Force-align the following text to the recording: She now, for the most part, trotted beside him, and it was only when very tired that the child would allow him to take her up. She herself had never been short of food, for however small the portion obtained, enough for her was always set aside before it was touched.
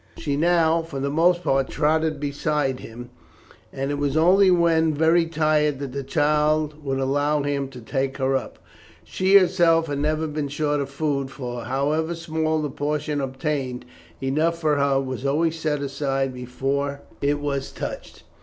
She 0.17 0.35
now, 0.35 0.81
for 0.81 0.99
the 0.99 1.11
most 1.11 1.43
part, 1.43 1.69
trotted 1.69 2.19
beside 2.19 2.79
him, 2.79 3.11
and 3.71 3.91
it 3.91 3.99
was 3.99 4.17
only 4.17 4.49
when 4.49 4.95
very 4.95 5.27
tired 5.27 5.77
that 5.77 5.91
the 5.91 6.01
child 6.03 6.83
would 6.83 6.97
allow 6.97 7.43
him 7.43 7.67
to 7.69 7.79
take 7.81 8.17
her 8.17 8.35
up. 8.35 8.57
She 9.03 9.37
herself 9.37 9.85
had 9.85 9.99
never 9.99 10.25
been 10.25 10.47
short 10.47 10.79
of 10.81 10.89
food, 10.89 11.29
for 11.29 11.65
however 11.65 12.15
small 12.15 12.63
the 12.63 12.71
portion 12.71 13.21
obtained, 13.21 13.85
enough 14.19 14.57
for 14.57 14.77
her 14.77 14.99
was 14.99 15.23
always 15.23 15.59
set 15.59 15.81
aside 15.83 16.33
before 16.33 17.01
it 17.21 17.39
was 17.39 17.71
touched. 17.71 18.23